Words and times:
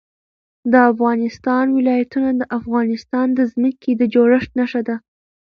د 0.71 0.73
افغانستان 0.91 1.65
ولايتونه 1.77 2.29
د 2.39 2.43
افغانستان 2.59 3.27
د 3.33 3.39
ځمکې 3.51 3.91
د 3.95 4.01
جوړښت 4.13 4.51
نښه 4.59 4.81
ده. 4.87 4.95